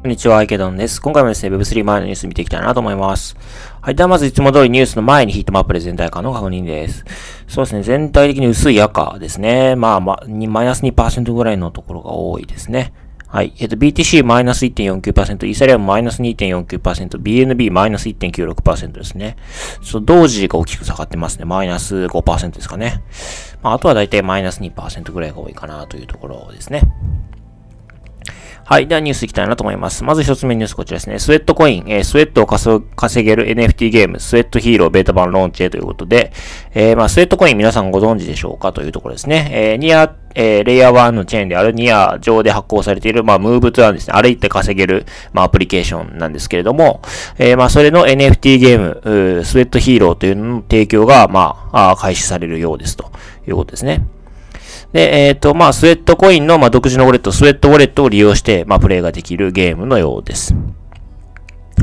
[0.00, 1.02] こんにちは、池田です。
[1.02, 3.36] 今回もですね、Web3 前のニュース見ていきたいなと思います。
[3.80, 3.96] はい。
[3.96, 7.04] ではまずいつも通りニュースの前にヒートマップで全体感の確認です。
[7.48, 9.74] そうですね、全体的に薄い赤ですね。
[9.74, 12.92] まあ、ま、マイナス2%ぐらいのところが多いですね。
[13.26, 13.52] はい。
[13.58, 19.36] えっと、BTC マイナス1.49%、イーサリアムマイナス2.49%、BNB マイナス1.96%ですね。
[19.82, 21.44] そう、同時が大きく下がってますね。
[21.44, 23.02] マイナス5%ですかね。
[23.62, 26.82] まあ、あとはだいたいマイナス2%ぐらいが多いかなというところですね。
[28.64, 28.86] はい。
[28.86, 30.04] ではニュースいきたいなと思います。
[30.04, 31.18] まず一つ目ニュースこちらですね。
[31.18, 36.32] スウェットコイン、えー、スウェットを稼げる NFT ゲーム、スウェットヒーローベータ版ローンチへということで、
[36.74, 39.48] えー、まあ、スウェットコイン皆さんご存知でしょうかというところですね。
[39.52, 44.20] えー、ニア、えー、レイヤー1のチェーンであるニア上で発行されている、まあ、ムーブツアーですね。
[44.20, 47.00] 歩いて稼げる、まあ、アプリケーションなんですけれども、
[47.38, 53.10] えー、まあ、それの NFT ゲーム、スウェットヒーローというのの提供が、まあ、開始されるようですと
[53.46, 54.06] いうことですね。
[54.92, 60.54] で、えっ、ー、と、まあ、スウェットコインの、まあ、独自のウォレット、スウェットウォレットを利用して、まあ、プレイができるゲームのようです。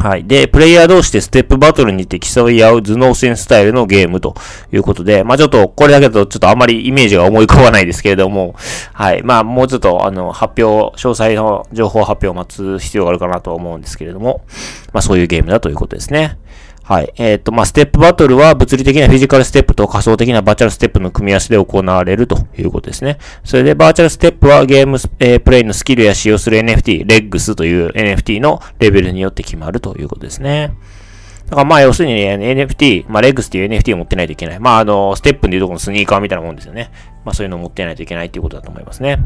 [0.05, 0.25] はい。
[0.25, 4.35] で、プレイヤー同士でステップバトルにて競い合う頭脳戦スタイルのゲームと
[4.71, 8.53] いうことで、まあちょっと、これだけだとちょっとあまりイメージが思い浮かばないですけれども、
[8.93, 9.23] はい。
[9.23, 14.45] まあもうちょっと、あの、発表、詳細の情報発表を待つ必要があるかなと思うんですけれども、
[14.93, 16.37] まあそういうゲームだということですね。
[16.85, 17.11] はい。
[17.17, 23.17] えっ、ー、と、まあ、ステップバトルは物理的なフィジカルステップと仮想的なバーチャルステップの組み合わせで行われるということですね。
[23.43, 30.73] それで、バーチャルステップはゲーム、えー、プレイのスキルや使用する NFT、レッグスという NFT のレベルによって決まるということですね。
[31.47, 34.59] だからまあ要するに、ね、NFT、まあレッグスっていう NFT を持ってないといけない。
[34.59, 36.91] まああの、ステップでいうとこのスニーカーみたいなもんですよね。
[37.23, 39.17] まあそういうのを持ってないといけないっていうことだと思いますね。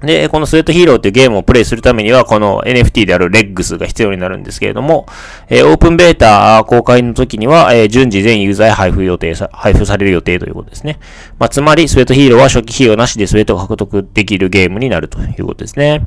[0.00, 5.06] で、このスウェットヒーローっていうゲームをプレイするためには、この NFT であるレッグスが必要になるんですけれども、
[5.48, 10.98] えー、オープンベータ公開の時には、えー、順次全ユーザーへ配布予定さ、配布される予定ということですね。
[11.38, 16.06] まあ、つまり、スウェットヒーローは初期費用なしでスウェットを獲得できるゲームになるということですね。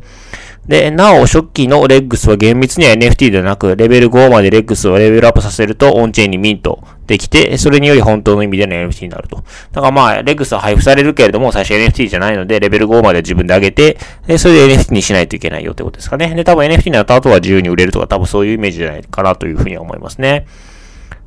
[0.67, 9.43] で、なお、初期のレッグスは厳密には NFT ではなく、レベル5までレッグスをレベルアップさせると、オンチェーンにミントできて、それにより本当の意味での NFT になると。
[9.71, 13.97] だからまあ、レッグスは配布されるけれども、最初 NFT じゃないので、レベル5まで自分で上げて、
[14.37, 16.33] それで NFT にしないといけないよってことですかね。
[16.35, 20.45] で、多分 NFT になった後は自由に売れるとか、多分そういうイメージじゃないかなというふうに思いますね。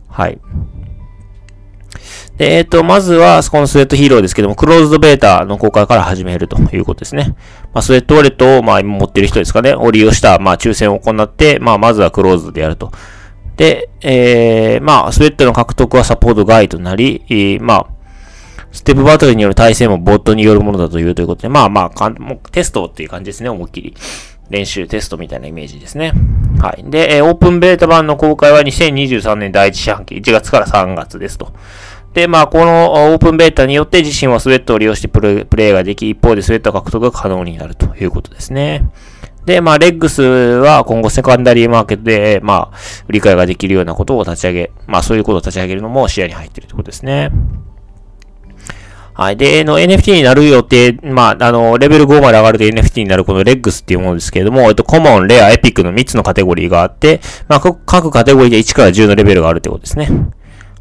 [0.09, 0.39] はい。
[2.37, 7.37] で、えっ、ー、と、まずは、このスウェットヒーローですけども、クローズドベータの公開から始めるということですね。
[7.73, 12.91] まあ、スウェットウォレットを、まあ、今持ってる人ですかね、を利用した、まあ、抽選を行って、まあ、まずはクローズドでやると。
[13.57, 17.87] で、えー、まあ、スウェットの獲得はサポート外となり、えー、まあ、
[18.73, 23.95] ステップバトルによる対戦もボットによるものだというということで、まあまあ、かんもうテストっていう感じですね、思いっきり。
[24.51, 26.13] 練習テストみたいなイメージですね。
[26.61, 26.85] はい。
[26.91, 31.53] で、えー、オープンベータ版の公開は2023年第1四半期、1月から3月ですと。
[32.15, 38.89] で、まあ、このオープンベータによって自身はスウェットを利用してプレイができ、一方でスウェット獲得が可能になるということですね。
[39.45, 42.77] で、まあ、レッグスは今後セカンダリーマーケットで、まあ、
[43.09, 47.31] 売り買いができるようなことを立ち上げ、まあ、そういうことを立ち上げるのも視野に入っているということですね。
[49.13, 49.37] はい。
[49.37, 60.09] で、の NFT になる予定、まあ、あの、レベル5まで上がると NFT になるこのレッグスっていうものですけれども、えっと、コモン、レア、エピックの3つのカテゴリーがあって、まあ、各カテゴリーで1から10のレベルがあるってことですね。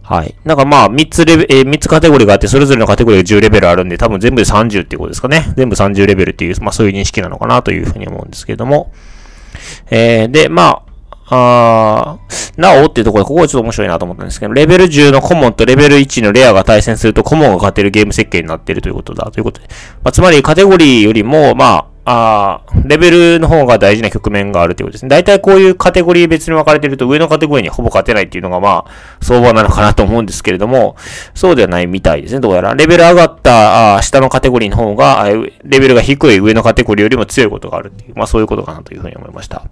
[0.04, 0.36] はい。
[0.44, 5.54] なんかまあ、3つレベ、えー、3つカテゴリーがあって、それぞれのカテゴリーが10レベルあるんで、多分全部で30っていうことですかね。
[5.56, 8.92] 全部30レベルっていう、まあそういう認識なのかなというふうに思うんですけれども。
[9.90, 10.94] えー、で、まあ、
[11.36, 12.20] あ
[12.58, 19.68] なおっていうところで、ここはちょっと面白いなと思ったんですけど、レベル10のコモンとレベル1のレアが対戦すると、コモンが勝てるゲーム設計になっているということだということで。
[20.04, 25.10] まあ、つまりカテゴリーよりも、まああ、あレベルの方が大事な局面があるということですね。
[25.10, 28.92] 大体こういうカテゴリー別に分かれてると上のカテゴリーにほぼ勝てないっていうのがまあ
[29.22, 30.96] 相場なのかなと思うんですけれども、
[31.34, 32.40] そうではないみたいですね。
[32.40, 32.76] どうやら。
[32.76, 35.28] レベル上がったあ下のカテゴリーの方が、
[35.64, 39.64] レベルが低い上のカテゴリーよりも強いことがあるっていう、まあそういうことかなというふうに思いました。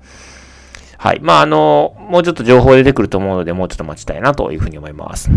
[0.97, 1.19] はい。
[1.21, 5.29] まああの、もうちょっと情報出てくると思うので、もうちょっと待ちたいなというふうに思います。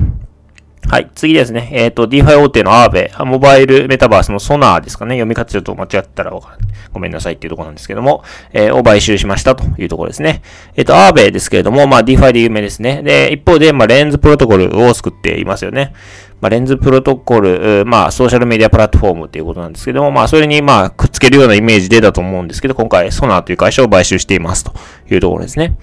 [0.89, 1.11] はい。
[1.15, 1.71] 次ですね。
[1.73, 5.15] えっ、ー、と、DeFi 大手のアーベ、モバイルメタバースのソナーですかね。
[5.15, 6.59] 読み方ちょっと間違ったらわか
[6.93, 8.23] ごめんなさいっていうところなんですけども、
[8.53, 10.43] えー、を買収しましたというところですね。
[10.77, 13.03] えっ、ー、と、アーベですけれども、まあ、DeFi で有名ですね。
[13.03, 15.95] で、一方で、まあ、レンズプロトコルを作っていますよね。
[16.41, 24.73] まあ、レンズプロトコル、まあ、ソーシャルメディアプラットフォームっていうことなんですけども、まあ、それに、まあ、くっつけるようなイメージでだと思うんですけど、今回、ソナーという会社を買収していますと
[25.11, 25.75] いうところですね。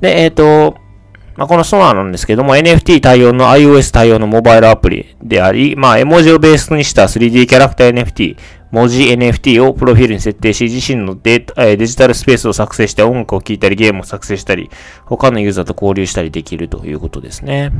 [0.00, 0.76] で、えっ、ー、と、
[1.36, 8.36] まあ、このソナーなんですけども、NFT 対応の iOS 対応のモバイルアプリであり、まあ、絵文字をベースにした 3D キャラクター NFT、
[8.70, 14.70] 文字 NFT をプロフィールに設定し、自身のデデジタルスペースを作成して音楽を聴いたり、ゲームを作成したり、
[15.06, 17.72] 他のユーザーと交流したりできるということですね。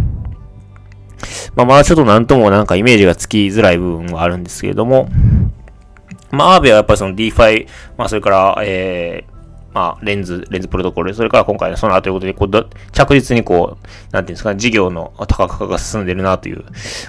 [1.54, 5.08] まあ、まだちょっとなんともなんかイメージがつきづらい部分はあるんですけれども、
[6.30, 9.33] まあ、アーベはやっぱりその DeFi、まあ、それから、えー、
[9.74, 16.64] まあ、レンズ、レンズプロトコル、それから今回のソナーということで、こう、着実にこう、なんていうんですか、事業の多角化が進んでるなという、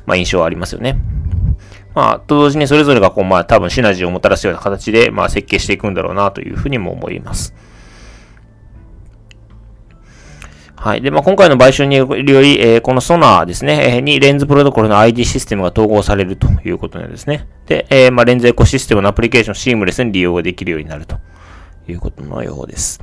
[0.07, 0.97] まあ、印象はありますよね。
[1.93, 7.53] まあ、と同時にそれぞれがこう、まあ、多分シナジーをもたらすような形で、まあ、設計していくんだろうなというふうにも思います。
[10.75, 11.01] はい。
[11.01, 17.47] で、まあ、今回の買収により、えー、このソナーですね、にレンズプロトコルの ID システムが統合されるということなんですね。
[17.67, 21.17] で、えー、まあ、レンズエコシステムのアプリケーションをシームレスに利用ができるようになると
[21.91, 22.99] いうことのようです。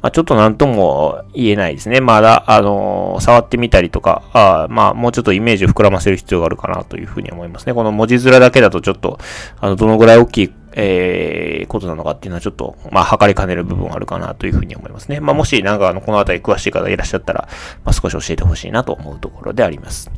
[0.00, 2.00] まあ、ちょっとなんとも言えないですね。
[2.00, 7.74] まだ、あのー、触ってみたりとか、あまあ、もうちょっとイメージを膨らませる必要があるかなというふうに思いますね。
[7.74, 9.18] この文字面だけだとちょっと、
[9.60, 15.20] あの、どのぐらい大きい、えー、ことなのかっていうのはちょっと、まあ、測りかねる部分があるかなというふうに思いますね。
[15.20, 17.48] まあ、もし、なんか、あの、このあたり詳しい方いらっしゃったら、
[17.84, 20.10] まあ、少し教えてほしいなと思うところであります。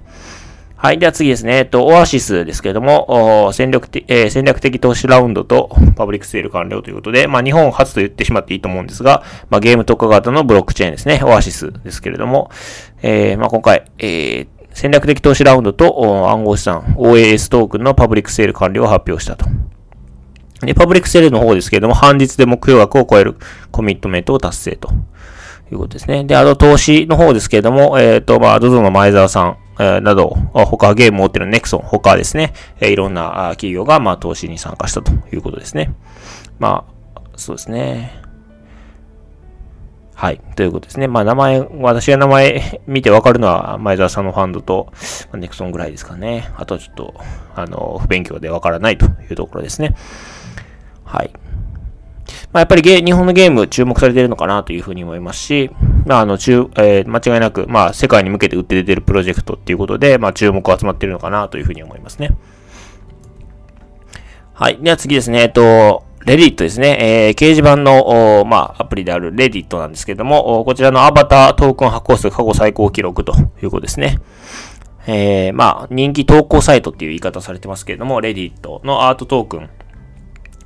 [0.76, 0.98] はい。
[0.98, 1.58] では次ですね。
[1.58, 11.20] えっと、オアシスですけれども、戦略的、えー、戦略的投資ラウンドとパブリックセール完了ということで、まあ、日本初と言ってしまっていいと思うんですが、まあ、ゲーム特化型のブロックチェーンですね。
[11.22, 12.50] オアシスですけれども、
[13.02, 19.46] えー、まあ、今回、えー、戦略的投資ラウンドと暗号資産 OAS トークンのパブリックセール完了を発表したと。
[20.60, 23.36] で、パブリックセールの方ですけれども、半日で目標額を超える
[23.70, 24.90] コミットメントを達成と
[25.70, 26.24] いうことですね。
[26.24, 35.94] で、あと投資の方ですけれども、えっ、ー、と、まあ、ZOZO の前澤さん、など、他ゲームを持ってるネクソン、他ですね、いろんな企業が、まあ、投資に参加したということですね。
[36.58, 38.24] まあ、そうですね。
[40.14, 40.40] はい。
[40.54, 41.08] ということですね。
[41.08, 44.92] まあ、名前、私が名前 見てわかるのは、前澤さんのファンドと、
[45.34, 46.48] ネクソンぐらいですかね。
[46.56, 47.14] あとはちょっと、
[47.56, 49.94] あの、不勉強でわからないというところですね。
[51.04, 51.30] はい。
[52.52, 55.70] まあ、やっぱりゲ日本のゲーム注目されているのかなというふうに思いますし、
[56.06, 62.36] まあ、あの、中、えー、間違いなく、まあ、世界に向けて売って出てるプロジェクトっていうことで、まあ、注目が集まってるのかなというふうに思いますね。
[64.52, 64.78] はい。
[64.80, 66.96] では次ですね、えっと、レディットですね。
[67.00, 74.20] えー、掲示板の、まあ、アプリであるレディットなんですけども、こちらのアバタートークン発行数過去最高記録ということですね。
[75.06, 79.68] えー、まあ、人気投稿サイトっていう言い方されてますけれども、レディットのアートトークン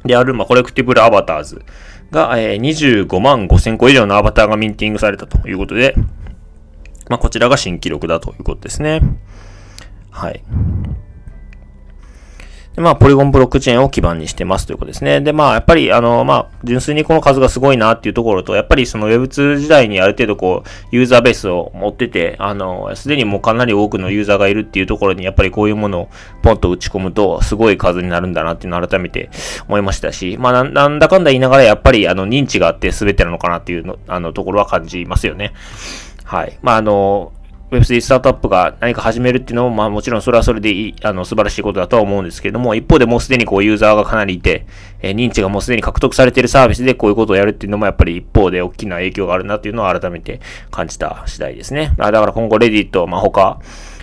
[0.04, 1.62] である、まあ、コレクティブルアバターズ
[2.10, 5.94] が、えー、25万5千個以上のアバターがミンティングされたということで、
[7.08, 9.00] まあ、こちらが新記録だということですね。
[10.10, 10.42] はい。
[12.78, 15.20] で、まあ、ポリゴンブロックチェーンを基盤にしてますということですね。
[15.20, 26.08] で、まあ、やっぱり、あの、まあ、純粋にこの数がすごいなっていうところと、やっぱりその Web2 時代にある程度こう、ユーザーベースを持ってて、あの、すでにもうかなり多くのユーザーがいるっていうところに、やっぱりこういうものを
[26.42, 29.28] ポンと打ち込むと、すごい数になるんだなっていうのを改めて
[29.66, 35.52] 思いましたし、まあ、なんだかんだ言いながら、やっぱり、あの、認知があって全てなのかなっていうの、あの、ところは感じますよね。
[36.22, 36.56] はい。
[36.62, 37.32] まあ、あの、
[37.70, 44.66] Web3 スタートアップが何か始めるっていうのも、まあもちろんそれはそれでいい、あの、素晴らしいことだとは思うんですけれども、一方でもうすでにこうユーザーがかなりいて、
[45.02, 51.94] えー、認知がもうすでに獲得されているサービスでこういうことをやるっていうのもやっぱり一方で大きな影響があるなっていうのを改めて感じた次第ですね。
[51.98, 53.60] あだから今後レディット、まあ他、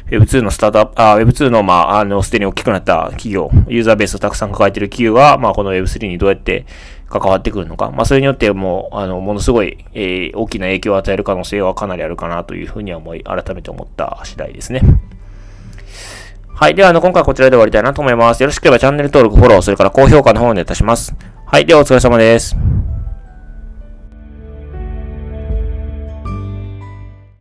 [0.09, 6.67] Web2 のスタートアップ、あ、Web2 の、まあ、あの、すでに大きくなった企業、ユーザーベースをたくさん抱えている企業が、まあ、この Web3 にどうやって
[7.09, 7.91] 関わってくるのか？
[7.91, 14.81] まあ、それによってもう、あの、ものすごい、えー、大きな影響を与える可能性はかなりあるかなというふうには思い、改めて思った次第ですね。
[16.53, 16.75] はい。
[16.75, 18.41] では、あの、今回はこちらで終わりたいなと思います。
[18.41, 21.13] よろしければチャンネル登録、フォロー、それから高評価の方をお願いいたします。
[21.45, 21.65] はい。
[21.65, 22.74] では、お疲れ様です。